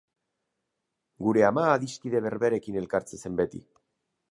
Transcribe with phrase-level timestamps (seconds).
[1.25, 3.65] Gure ama adiskide berberekin elkartzen zen beti.